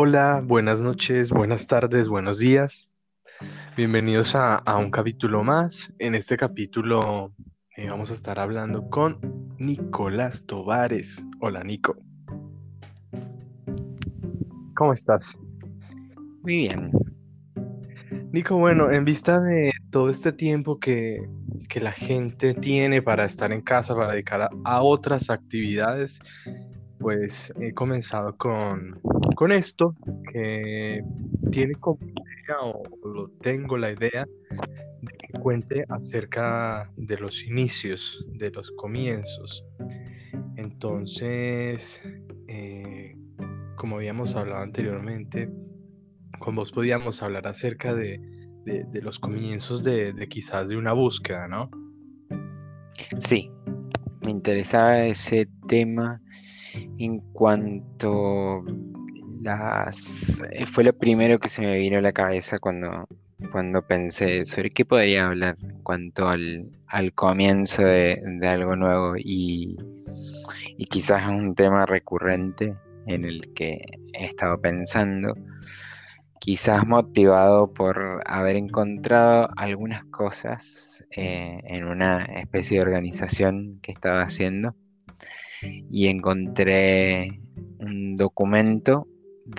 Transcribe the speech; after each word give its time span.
Hola, 0.00 0.44
buenas 0.44 0.80
noches, 0.80 1.32
buenas 1.32 1.66
tardes, 1.66 2.08
buenos 2.08 2.38
días. 2.38 2.88
Bienvenidos 3.76 4.36
a, 4.36 4.62
un 4.78 4.92
capítulo 4.92 5.42
más. 5.42 5.92
En 5.98 6.14
este 6.14 6.36
capítulo 6.36 7.32
eh, 7.76 7.88
vamos 7.90 8.08
a 8.10 8.12
estar 8.12 8.38
hablando 8.38 8.88
con 8.90 9.18
Nicolás 9.58 10.46
Tovares. 10.46 11.26
Hola, 11.40 11.64
Nico. 11.64 11.96
¿Cómo 14.76 14.92
estás? 14.92 15.36
Muy 16.42 16.58
bien. 16.58 16.92
Nico, 18.30 18.56
bueno, 18.56 18.92
en 18.92 19.04
vista 19.04 19.40
de 19.40 19.72
todo 19.90 20.10
este 20.10 20.30
tiempo 20.30 20.78
que, 20.78 21.28
la 21.80 21.90
gente 21.90 22.54
tiene 22.54 23.02
para 23.02 23.24
estar 23.24 23.50
en 23.50 23.62
casa, 23.62 23.96
para 23.96 24.12
dedicar 24.12 24.48
a 24.64 24.80
otras 24.80 25.28
actividades, 25.28 26.20
pues 27.00 27.52
he 27.60 27.74
comenzado 27.74 28.36
con, 28.36 29.00
esto, 29.46 29.94
que 30.32 31.04
tiene 31.52 31.74
como 31.76 31.98
idea, 32.02 32.60
o 32.62 32.82
lo 33.06 33.28
tengo 33.40 33.78
la 33.78 33.92
idea, 33.92 34.26
de 35.00 35.12
que 35.16 35.38
cuente 35.38 35.84
acerca 35.88 36.90
de 36.96 37.16
los 37.18 37.44
inicios, 37.44 38.26
de 38.32 38.50
los 38.50 38.72
comienzos. 38.72 39.64
Entonces, 40.56 42.02
eh, 42.48 43.16
como 43.76 43.96
habíamos 43.96 44.34
hablado 44.34 44.62
anteriormente, 44.62 45.48
con 46.40 46.56
vos 46.56 46.72
podíamos 46.72 47.22
hablar 47.22 47.46
acerca 47.46 47.94
de, 47.94 48.20
los 49.00 49.20
comienzos 49.20 49.84
de, 49.84 50.12
de, 50.12 50.28
quizás 50.28 50.68
de 50.68 50.76
una 50.76 50.92
búsqueda, 50.92 51.46
¿no? 51.46 51.70
Sí, 53.20 53.50
me 54.20 54.32
interesaba 54.32 55.04
ese 55.04 55.48
tema 55.68 56.20
en 56.98 57.20
cuanto 57.32 58.64
eh, 59.44 60.66
fue 60.66 60.84
lo 60.84 60.92
primero 60.92 61.38
que 61.38 61.48
se 61.48 61.62
me 61.62 61.78
vino 61.78 61.98
a 61.98 62.02
la 62.02 62.12
cabeza 62.12 62.58
cuando, 62.58 63.06
cuando 63.52 63.86
pensé 63.86 64.44
sobre 64.44 64.70
qué 64.70 64.84
podría 64.84 65.26
hablar 65.26 65.56
cuanto 65.82 66.28
al, 66.28 66.70
comienzo 67.14 67.82
de, 67.82 68.20
algo 68.42 68.76
nuevo 68.76 69.14
y, 69.16 69.76
y 70.76 70.84
quizás 70.86 71.22
es 71.22 71.28
un 71.28 71.54
tema 71.54 71.86
recurrente 71.86 72.74
en 73.06 73.24
el 73.24 73.52
que 73.54 73.80
he 74.12 74.24
estado 74.24 74.60
pensando, 74.60 75.34
quizás 76.40 76.86
motivado 76.86 77.72
por 77.72 78.22
haber 78.26 78.56
encontrado 78.56 79.48
algunas 79.56 80.04
cosas 80.06 81.04
eh, 81.16 81.60
en 81.64 81.84
una 81.84 82.24
especie 82.24 82.78
de 82.78 82.82
organización 82.82 83.78
que 83.82 83.92
estaba 83.92 84.22
haciendo 84.22 84.74
y 85.62 86.06
encontré 86.08 87.40
un 87.78 88.16
documento 88.16 89.08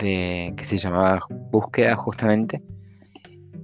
de, 0.01 0.53
que 0.55 0.63
se 0.63 0.77
llamaba 0.77 1.19
Búsqueda 1.51 1.95
justamente 1.95 2.61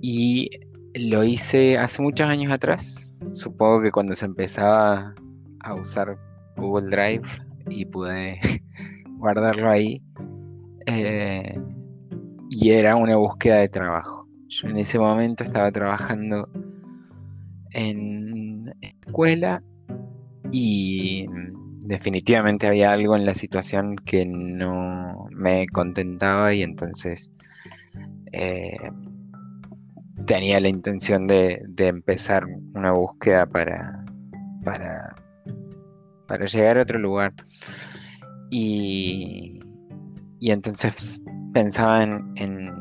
y 0.02 0.50
lo 0.94 1.23
hice 1.23 1.78
hace 1.78 2.02
muchos 2.02 2.28
años 2.28 2.52
atrás, 2.52 3.12
supongo 3.34 3.81
que 3.81 3.92
cuando 3.92 4.16
se 4.16 4.26
empezaba 4.26 5.14
a 5.62 5.73
usar 5.73 6.18
Google 6.58 6.90
Drive 6.90 7.28
y 7.70 7.86
pude 7.86 8.40
guardarlo 9.18 9.70
ahí 9.70 10.02
eh, 10.86 11.59
y 12.50 12.70
era 12.70 12.96
una 12.96 13.16
búsqueda 13.18 13.58
de 13.58 13.70
trabajo. 13.70 14.28
Yo 14.48 14.70
en 14.70 14.78
ese 14.78 15.00
momento 15.00 15.44
estaba 15.44 15.72
trabajando 15.72 16.48
en 17.72 18.73
escuela 18.81 19.62
y 20.52 21.26
definitivamente 21.81 22.68
había 22.68 22.94
algo 22.94 23.16
en 23.16 23.26
la 23.26 23.34
situación 23.34 23.96
que 23.96 24.26
no 24.26 25.25
me 25.35 25.68
contentaba 25.68 26.53
y 26.53 26.63
entonces 26.63 27.31
eh, 28.31 28.78
tenía 30.25 30.59
la 30.59 30.69
intención 30.69 31.28
de, 31.28 31.62
empezar 31.78 32.46
una 32.73 32.91
búsqueda 32.91 33.46
para, 33.46 34.03
para, 34.63 35.16
para 36.28 36.46
llegar 36.46 36.78
a 36.78 36.81
otro 36.81 37.00
lugar. 37.00 37.34
Y, 38.50 39.59
y 40.40 40.51
entonces 40.51 41.22
pensaba 41.53 42.03
en, 42.03 42.31
en, 42.35 42.72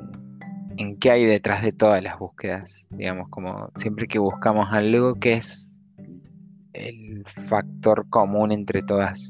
en, 0.76 0.96
qué 0.98 1.10
hay 1.10 1.24
detrás 1.26 1.62
de 1.62 1.72
todas 1.72 2.02
las 2.02 2.18
búsquedas, 2.18 2.86
digamos, 2.90 3.28
como 3.28 3.70
siempre 3.74 4.06
que 4.06 4.18
buscamos 4.18 4.68
algo, 4.70 5.14
que 5.14 5.34
es 5.34 5.80
el 6.72 7.24
factor 7.48 8.08
común 8.08 8.52
entre 8.52 8.82
todas 8.82 9.28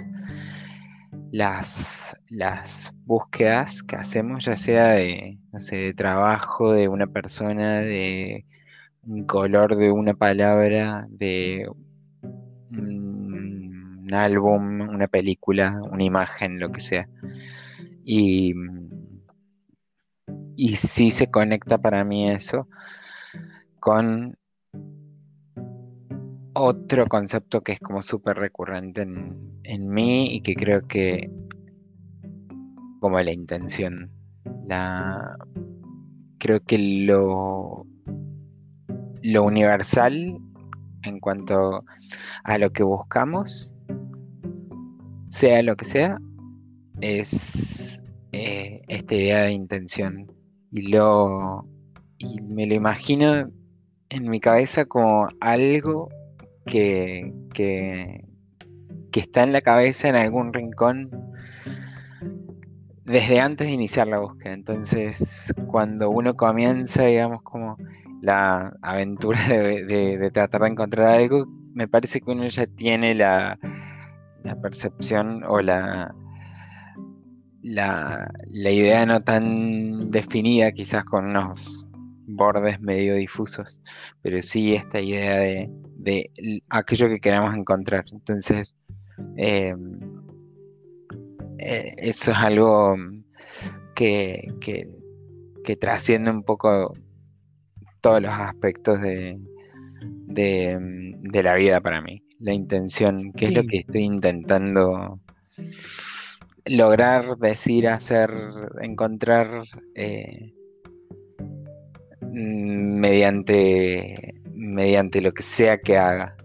las, 1.34 2.14
las 2.28 2.94
búsquedas 3.06 3.82
que 3.82 3.96
hacemos, 3.96 4.44
ya 4.44 4.56
sea 4.56 4.92
de, 4.92 5.36
no 5.52 5.58
sé, 5.58 5.76
de 5.78 5.92
trabajo 5.92 6.72
de 6.72 6.86
una 6.86 7.08
persona, 7.08 7.80
de 7.80 8.46
un 9.02 9.24
color 9.26 9.74
de 9.74 9.90
una 9.90 10.14
palabra, 10.14 11.08
de 11.10 11.66
un 12.70 14.08
álbum, 14.12 14.82
una 14.82 15.08
película, 15.08 15.82
una 15.90 16.04
imagen, 16.04 16.60
lo 16.60 16.70
que 16.70 16.78
sea. 16.78 17.08
Y, 18.04 18.54
y 20.54 20.76
sí 20.76 21.10
se 21.10 21.32
conecta 21.32 21.78
para 21.78 22.04
mí 22.04 22.30
eso 22.30 22.68
con 23.80 24.38
otro 26.54 27.06
concepto 27.06 27.62
que 27.62 27.72
es 27.72 27.80
como 27.80 28.02
súper 28.02 28.36
recurrente 28.36 29.02
en, 29.02 29.88
mí 29.88 30.34
y 30.34 30.40
que 30.40 30.54
creo 30.54 30.86
que 30.86 31.30
como 33.00 33.20
la 33.20 33.32
intención. 33.32 34.10
La, 34.66 35.36
creo 36.38 36.60
que 36.64 37.04
lo, 37.06 37.86
lo 39.22 39.42
universal 39.42 40.38
en 41.02 41.20
cuanto 41.20 41.84
a 42.44 42.58
lo 42.58 42.72
que 42.72 42.82
buscamos, 42.82 43.74
sea 45.28 45.62
lo 45.62 45.76
que 45.76 45.84
sea, 45.84 46.18
es 47.00 48.00
eh, 48.32 48.80
esta 48.88 49.14
idea 49.14 49.42
de 49.42 49.52
intención. 49.52 50.32
Y 50.70 50.90
lo 50.90 51.66
y 52.18 52.40
me 52.42 52.66
lo 52.66 52.74
imagino 52.74 53.50
en 54.08 54.28
mi 54.28 54.40
cabeza 54.40 54.84
como 54.84 55.28
algo 55.40 56.08
que, 56.64 57.32
que, 57.52 58.24
está 59.12 59.42
en 59.44 59.52
la 59.52 59.60
cabeza 59.60 60.08
en 60.08 60.16
algún 60.16 60.52
rincón 60.52 61.10
desde 63.04 63.40
antes 63.40 63.66
de 63.66 63.72
iniciar 63.72 64.08
la 64.08 64.18
búsqueda. 64.18 64.54
Entonces, 64.54 65.54
cuando 65.66 66.10
uno 66.10 66.34
comienza, 66.34 67.04
digamos, 67.04 67.42
como 67.42 67.76
la 68.22 68.76
aventura 68.82 69.38
de, 69.48 70.30
tratar 70.32 70.62
de 70.62 70.68
encontrar 70.68 71.06
algo, 71.06 71.46
me 71.74 71.86
parece 71.86 72.20
que 72.20 72.30
uno 72.30 72.46
ya 72.46 72.66
tiene 72.66 73.14
la, 73.14 73.58
percepción 74.62 75.44
o 75.44 75.60
la, 75.60 76.14
la, 77.62 78.30
la, 78.48 78.70
idea 78.70 79.06
no 79.06 79.20
tan 79.20 80.10
definida, 80.10 80.72
quizás 80.72 81.04
con 81.04 81.26
unos 81.26 81.83
bordes 82.26 82.80
medio 82.80 83.14
difusos, 83.14 83.80
pero 84.22 84.40
sí 84.42 84.74
esta 84.74 85.00
idea 85.00 85.36
de, 85.36 85.68
de 85.96 86.30
aquello 86.68 87.08
que 87.08 87.20
queremos 87.20 87.54
encontrar. 87.56 88.04
Entonces, 88.12 88.74
em, 89.36 89.98
eh, 91.58 91.94
eso 91.98 92.30
es 92.32 92.36
algo 92.36 92.96
que, 93.94 94.46
que, 94.60 94.88
trasciende 95.76 96.30
un 96.30 96.42
poco 96.42 96.92
todos 98.00 98.20
los 98.20 98.32
aspectos 98.32 99.00
de, 99.00 99.38
de, 100.26 101.42
la 101.42 101.54
vida 101.54 101.80
para 101.80 102.02
mí. 102.02 102.22
La 102.38 102.52
intención, 102.52 103.32
que 103.32 103.46
es 103.46 103.54
lo 103.54 103.62
que 103.64 103.78
estoy 103.78 104.02
intentando 104.02 105.20
lograr, 106.66 107.38
decir, 107.38 107.88
hacer, 107.88 108.30
encontrar 108.82 109.64
eh, 109.94 110.52
mediante 112.34 114.34
mediante 114.54 115.20
lo 115.20 115.32
que 115.32 115.42
sea 115.42 115.78
que 115.78 115.96
haga. 115.96 116.36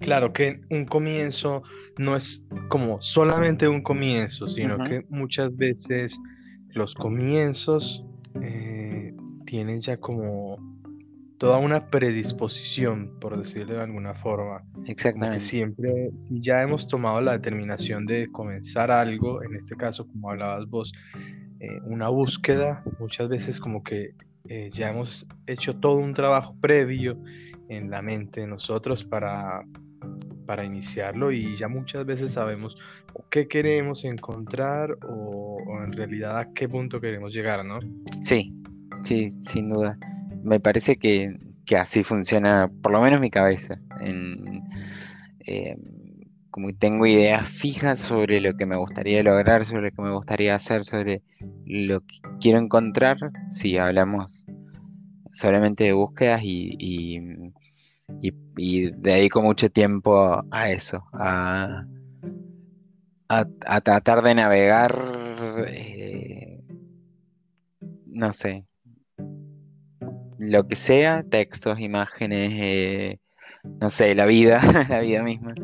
Claro 0.00 0.32
que 0.32 0.60
un 0.70 0.84
comienzo 0.84 1.62
no 1.98 2.16
es 2.16 2.44
como 2.68 3.00
solamente 3.00 3.68
un 3.68 3.82
comienzo, 3.82 4.48
sino 4.48 4.78
que 4.84 5.04
muchas 5.08 5.54
veces 5.56 6.18
los 6.68 6.94
comienzos 6.94 8.04
eh, 8.40 9.12
tienen 9.44 9.80
ya 9.80 9.96
como 9.96 10.56
toda 11.38 11.58
una 11.58 11.90
predisposición, 11.90 13.18
por 13.20 13.38
decirlo 13.38 13.74
de 13.74 13.82
alguna 13.82 14.14
forma. 14.14 14.62
Exactamente. 14.86 15.40
siempre, 15.40 16.10
si 16.16 16.40
ya 16.40 16.62
hemos 16.62 16.88
tomado 16.88 17.20
la 17.20 17.32
determinación 17.32 18.06
de 18.06 18.28
comenzar 18.30 18.90
algo, 18.90 19.42
en 19.42 19.54
este 19.54 19.76
caso, 19.76 20.06
como 20.06 20.30
hablabas 20.30 20.68
vos, 20.68 20.92
eh, 21.60 21.80
una 21.84 22.08
búsqueda, 22.08 22.82
muchas 22.98 23.28
veces 23.28 23.60
como 23.60 23.82
que 23.82 24.14
eh, 24.48 24.70
ya 24.72 24.90
hemos 24.90 25.26
hecho 25.46 25.76
todo 25.76 25.96
un 25.96 26.14
trabajo 26.14 26.56
previo 26.60 27.18
en 27.68 27.90
la 27.90 28.02
mente 28.02 28.40
de 28.40 28.46
nosotros 28.46 29.04
para, 29.04 29.62
para 30.46 30.64
iniciarlo 30.64 31.30
y 31.32 31.56
ya 31.56 31.68
muchas 31.68 32.06
veces 32.06 32.32
sabemos 32.32 32.76
qué 33.30 33.48
queremos 33.48 34.04
encontrar 34.04 34.96
o, 35.06 35.58
en 35.84 35.92
realidad 35.92 36.38
a 36.38 36.52
qué 36.52 36.68
punto 36.68 36.98
queremos 37.00 37.34
llegar, 37.34 37.64
¿no? 37.64 37.78
Sí, 38.20 38.54
sí, 39.02 39.30
sin 39.42 39.70
duda. 39.70 39.98
Me 40.42 40.60
parece 40.60 40.96
que, 40.96 41.36
así 41.76 42.02
funciona, 42.02 42.70
por 42.82 42.92
lo 42.92 43.00
menos 43.00 43.20
mi 43.20 43.30
cabeza. 43.30 43.78
Eh, 45.44 45.76
tengo 46.78 47.06
ideas 47.06 47.46
fijas 47.46 48.00
sobre 48.00 48.40
lo 48.40 48.56
que 48.56 48.66
me 48.66 48.76
gustaría 48.76 49.22
lograr, 49.22 49.64
sobre 49.64 49.90
lo 49.90 49.96
que 49.96 50.02
me 50.02 50.12
gustaría 50.12 50.54
hacer, 50.54 50.84
sobre 50.84 51.22
lo 51.64 52.00
que 52.00 52.16
quiero 52.40 52.58
encontrar, 52.58 53.16
si 53.50 53.78
hablamos 53.78 54.46
solamente 55.32 55.84
de 55.84 55.92
búsquedas 55.92 56.42
y, 56.42 56.76
y, 56.78 57.20
dedico 58.90 59.42
mucho 59.42 59.70
tiempo 59.70 60.42
a 60.50 60.70
eso, 60.70 61.04
a, 61.12 61.86
a, 63.28 63.80
tratar 63.80 64.22
de 64.22 64.34
navegar, 64.34 65.66
eh, 65.68 66.60
no 68.06 68.32
sé, 68.32 68.64
lo 70.38 70.66
que 70.66 70.76
sea, 70.76 71.22
textos, 71.22 71.80
imágenes, 71.80 72.52
eh, 72.54 73.20
no 73.80 73.90
sé, 73.90 74.14
la 74.14 74.26
vida, 74.26 74.60
la 74.88 75.00
vida 75.00 75.22
misma 75.22 75.54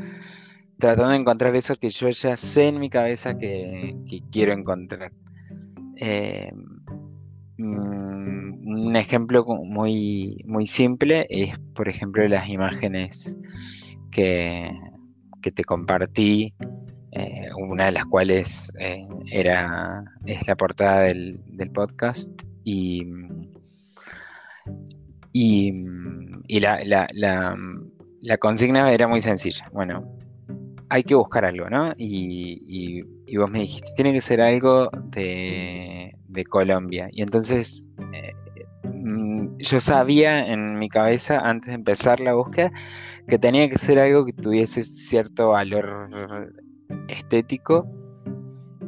tratando 0.78 1.10
de 1.10 1.16
encontrar 1.16 1.54
eso 1.56 1.74
que 1.74 1.90
yo 1.90 2.08
ya 2.08 2.36
sé 2.36 2.68
en 2.68 2.80
mi 2.80 2.90
cabeza 2.90 3.36
que, 3.36 3.96
quiero 4.30 4.52
encontrar. 4.52 5.12
Eh, 5.96 6.52
mm, 7.58 8.66
un 8.66 8.96
ejemplo 8.96 9.44
muy, 9.44 10.42
muy 10.46 10.66
simple 10.66 11.26
es, 11.30 11.58
por 11.74 11.88
ejemplo, 11.88 12.26
las 12.28 12.48
imágenes 12.48 13.36
que, 14.10 14.70
que 15.42 15.52
te 15.52 15.64
compartí, 15.64 16.54
eh, 17.12 17.48
una 17.56 17.86
de 17.86 17.92
las 17.92 18.04
cuales 18.06 18.72
eh, 18.80 19.06
era, 19.30 20.04
es 20.26 20.46
la 20.48 20.56
portada 20.56 21.02
del, 21.02 21.40
podcast 21.72 22.30
y, 22.64 23.06
y, 25.32 26.60
la, 26.60 26.80
la, 26.84 27.06
la 28.20 28.38
consigna 28.38 28.92
era 28.92 29.06
muy 29.06 29.20
sencilla. 29.20 29.68
Bueno, 29.72 30.16
hay 30.94 31.02
que 31.02 31.17
buscar 31.17 31.44
algo, 31.44 31.69
¿no? 31.69 31.93
Y, 31.96 33.02
vos 33.37 33.50
me 33.50 33.61
dijiste, 33.61 33.91
tiene 33.96 34.12
que 34.12 34.20
ser 34.20 34.41
algo 34.41 34.88
de, 35.06 36.14
Colombia. 36.49 37.08
Y 37.11 37.23
entonces 37.23 37.88
eh, 38.12 38.32
mm, 38.85 39.56
yo 39.58 39.81
sabía 39.81 40.46
en 40.52 40.79
mi 40.79 40.88
cabeza, 40.88 41.41
antes 41.41 41.69
de 41.69 41.75
empezar 41.75 42.20
la 42.20 42.35
búsqueda, 42.35 42.70
que 43.26 43.41
tenía 43.41 43.69
que 43.69 43.79
ser 43.79 43.99
algo 43.99 44.25
que 44.25 44.35
tuviese 44.35 44.85
cierto 44.85 45.49
valor 45.49 46.52
estético. 47.08 47.88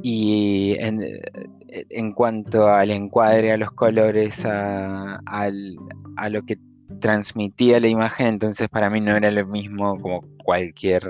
Y 0.03 0.77
en, 0.79 2.13
cuanto 2.13 2.69
al 2.69 2.91
encuadre, 2.93 3.51
a 3.51 3.57
los 3.57 3.73
colores, 3.73 4.47
a, 4.47 5.17
a 5.27 6.29
lo 6.31 6.43
que 6.43 6.57
transmitía 7.01 7.81
la 7.81 7.89
imagen, 7.89 8.29
entonces 8.29 8.69
para 8.69 8.91
mí 8.91 9.01
no 9.01 9.17
era 9.17 9.33
lo 9.33 9.45
mismo 9.45 10.01
como 10.01 10.23
cualquier 10.45 11.03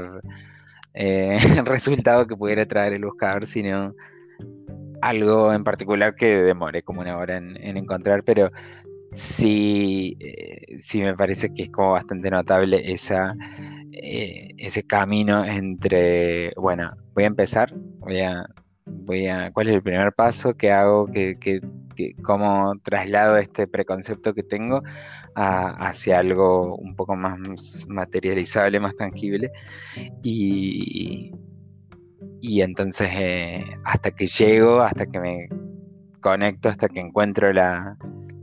eh, 0.96 1.38
resultado 1.64 2.26
que 2.26 2.36
pudiera 2.36 2.64
traer 2.64 2.94
el 2.94 3.04
buscador, 3.04 3.46
sino 3.46 3.94
algo 5.02 5.52
en 5.52 5.62
particular 5.62 6.14
que 6.14 6.42
demore 6.42 6.82
como 6.82 7.02
una 7.02 7.16
hora 7.18 7.36
en, 7.36 7.76
encontrar, 7.76 8.24
pero 8.24 8.50
sí, 9.12 10.16
eh, 10.20 10.78
sí 10.80 11.02
me 11.02 11.14
parece 11.14 11.52
que 11.52 11.64
es 11.64 11.70
como 11.70 11.92
bastante 11.92 12.30
notable 12.30 12.90
esa, 12.90 13.36
eh, 13.92 14.48
ese 14.56 14.82
camino 14.84 15.44
entre, 15.44 16.52
bueno, 16.56 16.90
voy 17.14 17.24
a 17.24 17.28
empezar, 17.28 17.72
voy 18.00 18.20
a, 18.20 18.46
voy 18.86 19.26
a, 19.26 19.52
¿cuál 19.52 19.68
es 19.68 19.74
el 19.74 19.82
primer 19.82 20.12
paso 20.14 20.54
que 20.54 20.70
hago? 20.72 21.06
que 21.06 21.60
cómo 22.22 22.74
traslado 22.82 23.36
este 23.36 23.66
preconcepto 23.66 24.34
que 24.34 24.42
tengo 24.42 24.82
hacia 25.34 26.18
algo 26.18 26.76
un 26.76 26.94
poco 26.96 27.16
más 27.16 27.86
materializable, 27.88 28.80
más 28.80 28.96
tangible. 28.96 29.50
Y, 30.22 31.32
y 32.40 32.62
entonces 32.62 33.10
eh, 33.14 33.64
hasta 33.84 34.10
que 34.10 34.26
llego, 34.26 34.80
hasta 34.80 35.06
que 35.06 35.20
me 35.20 35.48
conecto, 36.20 36.68
hasta 36.68 36.88
que 36.88 37.00
encuentro 37.00 37.52
la, 37.52 37.96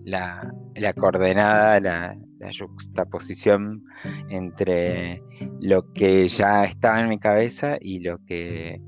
la, 0.05 0.93
coordenada, 0.93 1.79
la, 1.79 2.17
la 2.39 2.49
juxtaposición 2.57 3.83
entre 4.29 5.21
lo 5.59 5.91
que 5.93 6.27
ya 6.27 6.65
estaba 6.65 7.01
en 7.01 7.09
mi 7.09 7.19
cabeza 7.19 7.77
y 7.79 7.99
lo 7.99 8.19
que, 8.25 8.81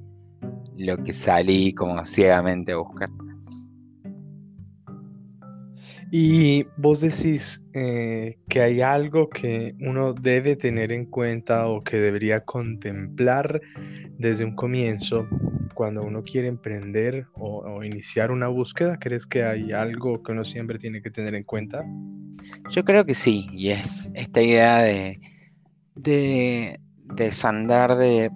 lo 0.76 0.98
que 1.04 1.14
salí 1.14 1.74
como 1.74 2.06
ciegamente 2.06 2.74
a 2.74 2.78
buscar. 2.78 3.10
Y 6.18 6.66
vos 6.78 7.02
decís 7.02 7.62
eh, 7.74 8.38
que 8.48 8.62
hay 8.62 8.80
algo 8.80 9.28
que 9.28 9.76
uno 9.82 10.14
debe 10.14 10.56
tener 10.56 10.94
en 10.94 11.08
cuenta 11.08 11.68
o 11.68 11.82
que 11.82 11.98
debería 11.98 12.40
contemplar 12.46 13.60
desde 14.18 14.46
un 14.46 14.56
comienzo 14.56 15.28
cuando 15.74 16.04
uno 16.04 16.24
quiere 16.24 16.48
emprender 16.48 17.28
o, 17.34 17.84
iniciar 17.84 18.32
una 18.32 18.48
búsqueda. 18.48 18.98
¿Crees 18.98 19.28
que 19.28 19.44
hay 19.44 19.74
algo 19.74 20.24
que 20.24 20.32
uno 20.32 20.46
siempre 20.46 20.80
tiene 20.80 21.02
que 21.02 21.12
tener 21.12 21.36
en 21.36 21.44
cuenta? 21.44 21.84
Yo 22.72 22.86
creo 22.86 23.04
que 23.04 23.14
sí, 23.14 23.50
y 23.52 23.72
es 23.72 24.10
esta 24.16 24.42
idea 24.42 24.84
de, 24.84 25.20
de 25.96 26.80
desandar, 27.14 27.98
de, 27.98 28.32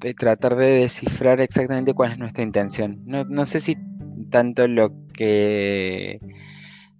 de 0.00 0.14
tratar 0.14 0.56
de 0.56 0.70
descifrar 0.72 1.40
exactamente 1.40 1.94
cuál 1.94 2.10
es 2.10 2.18
nuestra 2.18 2.42
intención. 2.42 3.00
No, 3.06 3.22
no 3.26 3.44
sé 3.44 3.60
si 3.60 3.76
tanto 4.28 4.66
lo 4.66 4.92
que 5.14 6.18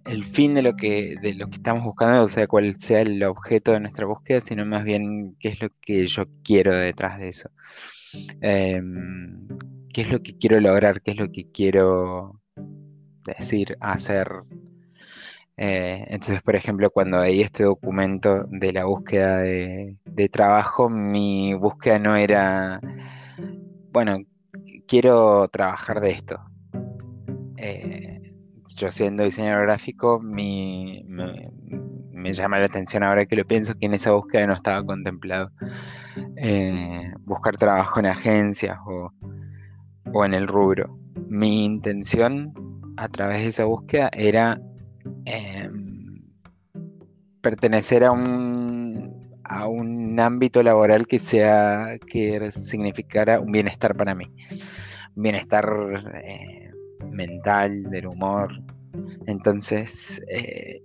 el 0.05 0.23
fin 0.23 0.53
de 0.53 0.61
lo 0.61 0.75
que 0.75 1.15
de 1.21 1.33
lo 1.35 1.47
que 1.47 1.55
estamos 1.55 1.83
buscando, 1.83 2.23
o 2.23 2.29
sea, 2.29 2.47
cuál 2.47 2.75
sea 2.79 3.01
el 3.01 3.23
objeto 3.23 3.71
de 3.71 3.79
nuestra 3.81 4.05
búsqueda, 4.05 4.41
sino 4.41 4.65
más 4.65 4.83
bien 4.83 5.35
qué 5.39 5.49
es 5.49 5.61
lo 5.61 5.69
que 5.81 6.05
yo 6.07 6.25
quiero 6.43 6.75
detrás 6.75 7.19
de 7.19 7.29
eso. 7.29 7.49
Em, 8.41 9.47
qué 9.93 10.01
es 10.01 10.11
lo 10.11 10.21
que 10.21 10.37
quiero 10.37 10.59
lograr, 10.59 11.01
qué 11.01 11.11
es 11.11 11.17
lo 11.17 11.31
que 11.31 11.49
quiero 11.51 12.39
decir, 13.25 13.77
hacer. 13.79 14.27
Eh, 15.57 16.05
entonces, 16.09 16.41
por 16.41 16.55
ejemplo, 16.55 16.89
cuando 16.89 17.19
veí 17.19 17.41
este 17.41 17.63
documento 17.63 18.45
de 18.49 18.73
la 18.73 18.85
búsqueda 18.85 19.37
de, 19.37 19.97
trabajo, 20.31 20.89
mi 20.89 21.53
búsqueda 21.53 21.99
no 21.99 22.15
era, 22.15 22.81
bueno, 23.91 24.19
quiero 24.87 25.47
trabajar 25.49 26.01
de 26.01 26.11
esto. 26.11 26.39
Eh, 27.57 28.12
yo 28.75 28.91
siendo 28.91 29.23
diseñador 29.23 29.63
gráfico, 29.63 30.19
me, 30.19 31.03
llama 32.33 32.59
la 32.59 32.65
atención 32.65 33.03
ahora 33.03 33.25
que 33.25 33.35
lo 33.35 33.45
pienso 33.45 33.75
que 33.75 33.85
en 33.85 33.93
esa 33.93 34.11
búsqueda 34.11 34.47
no 34.47 34.53
estaba 34.53 34.83
contemplado 34.85 35.51
eh, 36.37 37.11
buscar 37.21 37.57
trabajo 37.57 37.99
en 37.99 38.05
agencias 38.07 38.77
o, 38.85 39.11
en 40.25 40.33
el 40.33 40.47
rubro. 40.47 40.97
Mi 41.27 41.65
intención 41.65 42.53
a 42.97 43.07
través 43.07 43.41
de 43.41 43.47
esa 43.47 43.65
búsqueda 43.65 44.09
era 44.13 44.59
em, 45.25 46.21
pertenecer 47.41 48.03
a 48.03 48.11
un, 48.11 49.19
a 49.43 49.67
un 49.67 50.19
ámbito 50.19 50.63
laboral 50.63 51.07
que 51.07 51.19
sea 51.19 51.97
que 52.07 52.51
significara 52.51 53.39
un 53.39 53.51
bienestar 53.51 53.95
para 53.95 54.15
mí. 54.15 54.25
Un 55.15 55.23
bienestar 55.23 55.67
eh, 56.23 56.72
mental, 57.13 57.83
del 57.83 58.07
humor. 58.07 58.51
Entonces, 59.27 60.21
eh, 60.29 60.81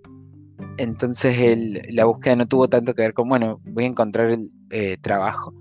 entonces 0.78 1.58
la 1.92 2.04
búsqueda 2.04 2.36
no 2.36 2.46
tuvo 2.46 2.68
tanto 2.68 2.94
que 2.94 3.02
ver 3.02 3.14
con, 3.14 3.28
bueno, 3.28 3.60
voy 3.64 3.84
a 3.84 3.88
encontrar 3.88 4.30
el 4.30 4.48
eh, 4.70 4.96
trabajo, 5.00 5.54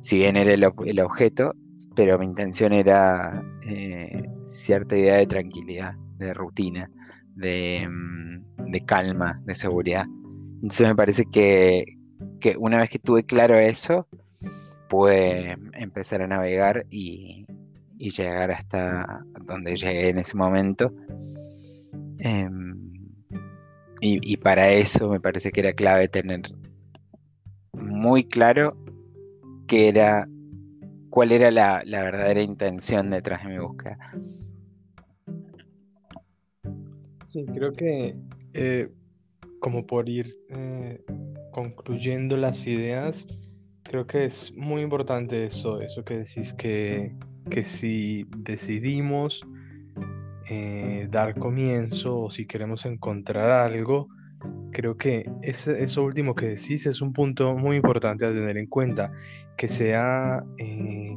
si 0.00 0.16
bien 0.16 0.36
era 0.36 0.52
el, 0.52 1.00
objeto, 1.00 1.54
pero 1.96 2.18
mi 2.18 2.26
intención 2.26 2.72
era 2.72 3.42
eh, 3.66 4.22
cierta 4.44 4.96
idea 4.96 5.16
de 5.16 5.26
tranquilidad, 5.26 5.94
de 6.18 6.34
rutina, 6.34 6.90
de, 7.34 7.86
mm, 7.88 8.70
de, 8.70 8.84
calma, 8.84 9.40
de 9.44 9.54
seguridad. 9.54 10.06
Entonces 10.62 10.88
me 10.88 10.96
parece 10.96 11.24
que, 11.24 11.84
que 12.40 12.56
una 12.58 12.78
vez 12.78 12.90
que 12.90 12.98
tuve 12.98 13.24
claro 13.24 13.58
eso, 13.58 14.06
pude 14.88 15.56
empezar 15.74 16.20
a 16.20 16.26
navegar 16.26 16.84
y, 16.90 17.46
y 18.00 18.10
llegar 18.10 18.50
hasta 18.50 19.22
donde 19.44 19.76
llegué 19.76 20.08
en 20.08 20.18
ese 20.18 20.34
momento. 20.34 20.90
Em, 22.18 22.74
y, 24.00 24.36
para 24.38 24.70
eso 24.70 25.10
me 25.10 25.20
parece 25.20 25.52
que 25.52 25.60
era 25.60 25.74
clave 25.74 26.08
tener 26.08 26.40
muy 27.74 28.24
claro 28.24 28.74
qué 29.66 29.88
era, 29.88 30.26
cuál 31.10 31.32
era 31.32 31.50
la, 31.50 31.82
verdadera 31.84 32.40
intención 32.40 33.10
detrás 33.10 33.44
de 33.44 33.50
mi 33.50 33.58
búsqueda. 33.58 33.98
Sí, 37.26 37.44
creo 37.52 37.74
que 37.74 38.16
eh, 38.54 38.88
como 39.60 39.86
por 39.86 40.08
ir 40.08 40.34
eh, 40.48 41.04
concluyendo 41.52 42.38
las 42.38 42.66
ideas, 42.66 43.28
creo 43.82 44.06
que 44.06 44.24
es 44.24 44.56
muy 44.56 44.80
importante 44.80 45.44
eso, 45.44 45.82
eso 45.82 46.02
que 46.02 46.20
decís 46.20 46.54
que, 46.54 47.14
que 47.48 47.64
si 47.64 48.26
decidimos 48.36 49.46
eh, 50.48 51.06
dar 51.10 51.38
comienzo 51.38 52.20
o 52.20 52.30
si 52.30 52.46
queremos 52.46 52.84
encontrar 52.86 53.50
algo, 53.50 54.08
creo 54.72 54.96
que 54.96 55.24
ese, 55.42 55.82
eso 55.82 56.02
último 56.02 56.34
que 56.34 56.46
decís 56.46 56.86
es 56.86 57.00
un 57.00 57.12
punto 57.12 57.56
muy 57.56 57.76
importante 57.76 58.26
a 58.26 58.32
tener 58.32 58.56
en 58.56 58.66
cuenta, 58.66 59.12
que 59.56 59.68
sea 59.68 60.42
eh, 60.58 61.16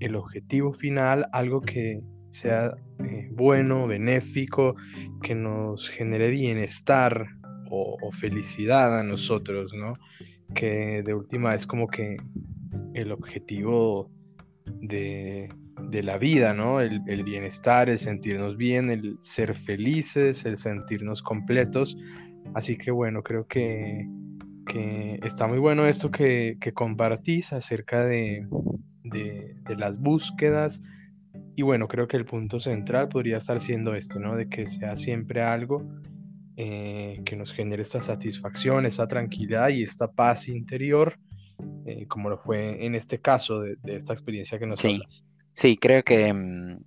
el 0.00 0.16
objetivo 0.16 0.72
final 0.72 1.26
algo 1.32 1.60
que 1.60 2.00
sea 2.30 2.72
eh, 3.00 3.28
bueno, 3.32 3.86
benéfico, 3.86 4.76
que 5.22 5.34
nos 5.34 5.88
genere 5.88 6.30
bienestar 6.30 7.26
o, 7.70 8.10
felicidad 8.12 8.98
a 8.98 9.04
nosotros, 9.04 9.72
¿no? 9.74 9.92
Que 10.54 11.02
de 11.04 11.14
última 11.14 11.54
es 11.54 11.66
como 11.66 11.86
que 11.86 12.16
el 12.94 13.12
objetivo 13.12 14.10
de, 14.80 15.48
la 16.02 16.18
vida, 16.18 16.54
¿no? 16.54 16.80
El, 16.80 17.02
el, 17.06 17.24
bienestar, 17.24 17.88
el 17.88 17.98
sentirnos 17.98 18.56
bien, 18.56 18.90
el 18.90 19.18
ser 19.20 19.56
felices, 19.56 20.44
el 20.44 20.56
sentirnos 20.56 21.22
completos. 21.22 21.96
Así 22.54 22.76
que 22.76 22.90
bueno, 22.90 23.22
creo 23.22 23.46
que, 23.46 24.08
está 25.24 25.48
muy 25.48 25.58
bueno 25.58 25.86
esto 25.86 26.10
que, 26.10 26.56
compartís 26.74 27.52
acerca 27.52 28.04
de, 28.04 28.46
las 29.76 29.98
búsquedas. 29.98 30.82
Y 31.56 31.62
bueno, 31.62 31.88
creo 31.88 32.08
que 32.08 32.16
el 32.16 32.24
punto 32.24 32.60
central 32.60 33.08
podría 33.08 33.38
estar 33.38 33.60
siendo 33.60 33.94
esto, 33.94 34.18
¿no? 34.18 34.36
De 34.36 34.48
que 34.48 34.66
sea 34.66 34.96
siempre 34.96 35.42
algo 35.42 35.86
eh, 36.56 37.20
que 37.24 37.36
nos 37.36 37.52
genere 37.52 37.82
esta 37.82 38.02
satisfacción, 38.02 38.86
esa 38.86 39.06
tranquilidad 39.06 39.68
y 39.68 39.82
esta 39.82 40.10
paz 40.10 40.48
interior, 40.48 41.18
eh, 41.92 42.06
como 42.06 42.30
lo 42.30 42.38
fue 42.38 42.84
en 42.84 42.94
este 42.94 43.20
caso 43.20 43.60
de, 43.60 43.76
esta 43.84 44.12
experiencia 44.12 44.58
que 44.58 44.66
nos 44.66 44.80
sí. 44.80 45.00
Sí, 45.52 45.76
creo 45.76 46.02
que, 46.02 46.32
mm, 46.32 46.84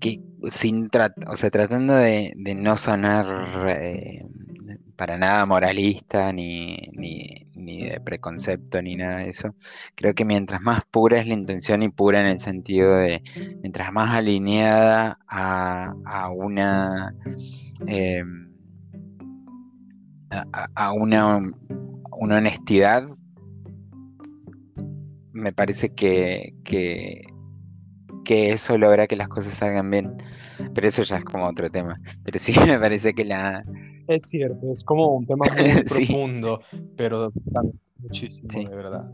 que 0.00 0.20
sin 0.50 0.90
o 1.26 1.36
sea, 1.36 1.50
tratando 1.50 1.94
de, 1.94 2.34
no 2.36 2.76
sonar 2.76 3.68
eh, 3.68 4.24
para 4.96 5.16
nada 5.16 5.46
moralista, 5.46 6.32
ni, 6.32 6.76
ni, 6.92 7.46
de 7.54 8.00
preconcepto, 8.00 8.82
ni 8.82 8.96
nada 8.96 9.18
de 9.18 9.30
eso. 9.30 9.54
Creo 9.94 10.14
que 10.14 10.24
mientras 10.24 10.60
más 10.60 10.84
pura 10.90 11.20
es 11.20 11.26
la 11.26 11.34
intención 11.34 11.82
y 11.82 11.88
pura 11.88 12.20
en 12.20 12.26
el 12.26 12.40
sentido 12.40 12.96
de, 12.96 13.22
mientras 13.62 13.92
más 13.92 14.14
alineada 14.14 15.18
a, 15.26 16.30
una... 16.30 17.14
Em, 17.86 18.52
a, 20.74 20.92
una, 20.92 21.38
una 22.18 22.36
honestidad, 22.36 23.06
me 25.34 25.52
parece 25.52 25.92
que, 25.94 26.54
que, 26.64 27.22
que 28.24 28.52
eso 28.52 28.78
logra 28.78 29.06
que 29.06 29.16
las 29.16 29.28
cosas 29.28 29.54
salgan 29.54 29.90
bien. 29.90 30.16
Pero 30.74 30.88
eso 30.88 31.02
ya 31.02 31.18
es 31.18 31.24
como 31.24 31.46
otro 31.46 31.70
tema. 31.70 32.00
Pero 32.24 32.38
sí 32.38 32.54
me 32.66 32.78
parece 32.78 33.12
que 33.12 33.24
la, 33.24 33.64
es 34.06 34.26
cierto, 34.26 34.72
es 34.72 34.84
como 34.84 35.16
un 35.16 35.26
tema 35.26 35.46
muy 35.46 35.82
profundo, 35.84 36.60
pero 36.96 37.32
muchísimo, 37.98 38.48
de 38.48 38.76
verdad. 38.76 39.10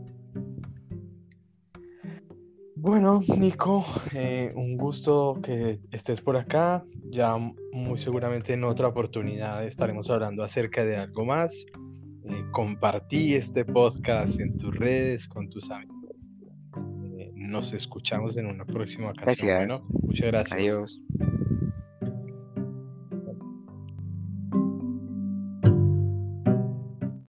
Bueno, 2.75 3.21
Nico, 3.37 3.85
eh, 4.13 4.49
un 4.55 4.75
gusto 4.75 5.39
que 5.41 5.79
estés 5.91 6.19
por 6.21 6.35
acá. 6.35 6.83
Ya 7.09 7.37
muy 7.37 7.99
seguramente 7.99 8.53
en 8.53 8.63
otra 8.63 8.87
oportunidad 8.87 9.63
estaremos 9.65 10.09
hablando 10.09 10.43
acerca 10.43 10.83
de 10.83 10.97
algo 10.97 11.25
más. 11.25 11.65
Eh, 12.25 12.43
compartí 12.51 13.35
este 13.35 13.63
podcast 13.65 14.39
en 14.39 14.57
tus 14.57 14.75
redes 14.75 15.27
con 15.27 15.49
tus 15.49 15.69
amigos. 15.69 16.00
Nos 17.51 17.73
escuchamos 17.73 18.37
en 18.37 18.45
una 18.45 18.63
próxima 18.63 19.09
ocasión. 19.11 19.57
Bueno, 19.57 19.85
muchas 19.89 20.27
gracias. 20.27 20.57
Adiós. 20.57 21.01